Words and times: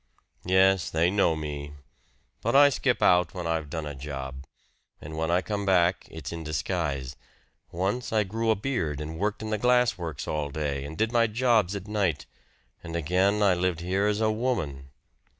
"Yes 0.47 0.89
they 0.89 1.11
know 1.11 1.35
me. 1.35 1.75
But 2.41 2.55
I 2.55 2.69
skip 2.69 3.03
out 3.03 3.35
when 3.35 3.45
I've 3.45 3.69
done 3.69 3.85
a 3.85 3.93
job. 3.93 4.47
And 4.99 5.15
when 5.15 5.29
I 5.29 5.43
come 5.43 5.63
back 5.63 6.07
it's 6.09 6.31
in 6.31 6.43
disguise. 6.43 7.15
Once 7.71 8.11
I 8.11 8.23
grew 8.23 8.49
a 8.49 8.55
beard 8.55 8.99
and 8.99 9.19
worked 9.19 9.43
in 9.43 9.51
the 9.51 9.59
glass 9.59 9.99
works 9.99 10.27
all 10.27 10.49
day 10.49 10.85
and 10.85 10.97
did 10.97 11.11
my 11.11 11.27
jobs 11.27 11.75
at 11.75 11.87
night; 11.87 12.25
and 12.83 12.95
again 12.95 13.43
I 13.43 13.53
lived 13.53 13.81
here 13.81 14.07
as 14.07 14.21
a 14.21 14.31
woman." 14.31 14.89